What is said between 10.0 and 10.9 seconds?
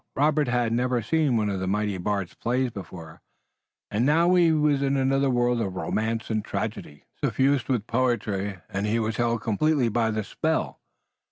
the spell.